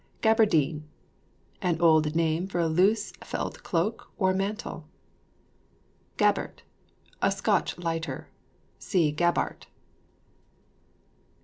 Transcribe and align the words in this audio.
GABERDINE. 0.21 0.87
An 1.61 1.79
old 1.79 2.15
name 2.15 2.47
for 2.47 2.57
a 2.57 2.65
loose 2.67 3.11
felt 3.23 3.61
cloak 3.61 4.09
or 4.17 4.33
mantle. 4.33 4.87
GABERT. 6.17 6.63
A 7.21 7.31
Scotch 7.31 7.77
lighter. 7.77 8.27
(See 8.79 9.11
GABART.) 9.11 9.67